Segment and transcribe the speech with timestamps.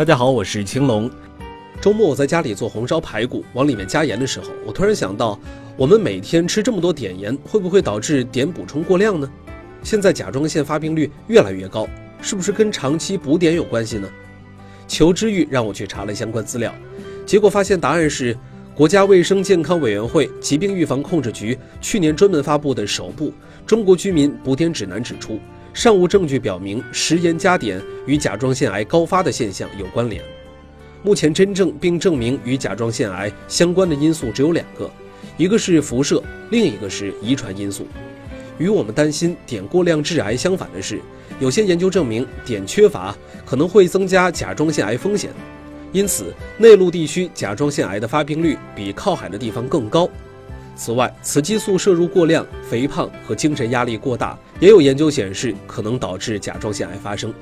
[0.00, 1.10] 大家好，我是青龙。
[1.78, 5.38] 周末我在家里做红烧排骨，往里面加盐的时候，我突然想到，
[5.76, 9.30] 我们每天吃这么多碘盐，会不会导致碘补充过量呢？
[9.82, 11.86] 现在甲状腺发病率越来越高，
[12.22, 14.08] 是不是跟长期补碘有关系呢？
[14.88, 16.74] 求知欲让我去查了相关资料，
[17.26, 18.34] 结果发现答案是
[18.74, 23.28] 国家卫生健康委员会疾病预防控制局去年专门发布的首部
[23.66, 25.38] 《中国居民补碘指南》指出。
[25.80, 30.22] 尚无证据表明食盐加碘与甲状腺癌高发的现象有关联。
[31.02, 34.90] 目前真正并证明与甲状腺癌相关的因素只有两个，
[35.38, 37.86] 一个是辐射，另一个是遗传因素。
[38.58, 41.00] 与我们担心碘过量致癌相反的是，
[41.38, 43.16] 有些研究证明碘缺乏
[43.46, 45.30] 可能会增加甲状腺癌风险。
[45.92, 50.06] 因此，内陆地区甲状腺癌的发病率比靠海的地方更高。
[50.80, 57.34] 此外，雌激素摄入过量、肥胖和精神压力过大，也有研究显示可能导致甲状腺癌发生。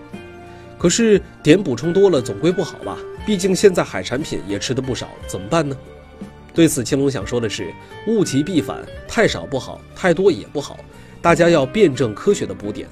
[0.77, 2.99] 可是碘补充多了总归不好吧？
[3.25, 5.77] 毕竟现在海产品也吃的不少，怎么办呢？
[6.53, 7.73] 对此，青龙想说的是，
[8.09, 10.77] 物极必反，太少不好，太多也不好，
[11.23, 12.89] 大家要辩证科学的补碘。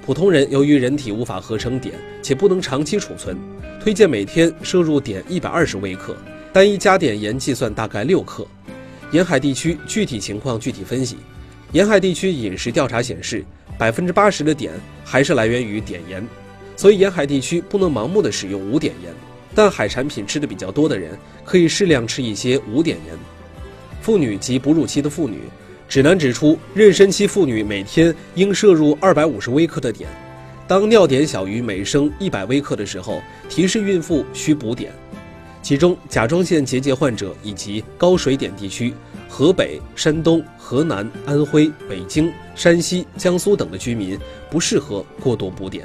[0.00, 1.92] 普通人由于人体无法合成碘，
[2.22, 3.36] 且不能长期储存，
[3.78, 6.16] 推荐每天摄入碘一百二十微克，
[6.54, 8.46] 单一加碘盐计算大概六克。
[9.10, 11.16] 沿海地区具体情况具体分析。
[11.72, 13.44] 沿海地区饮食调查显示，
[13.78, 14.70] 百分之八十的碘
[15.04, 16.26] 还是来源于碘盐，
[16.76, 19.12] 所以沿海地区不能盲目的使用无碘盐。
[19.54, 23.16] 但海产品吃的比较多的人，可以适量吃一些无碘盐。
[24.00, 25.40] 妇女及哺乳期的妇女，
[25.88, 30.06] 指南指出，妊娠期妇女每天应摄入二百五十微克的碘。
[30.66, 34.90] 当尿碘小于每升一百微克的时候，提示孕妇需补碘。
[35.68, 38.94] 其中，甲状腺结节患者以及高水点地区，
[39.28, 44.18] 河北、山东、河南、安徽、北京、山西、江苏等的居民
[44.50, 45.82] 不适合过多补碘。